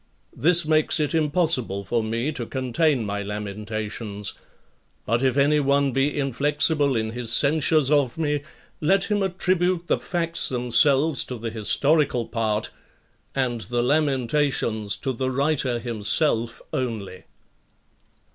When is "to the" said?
11.25-11.51, 14.97-15.29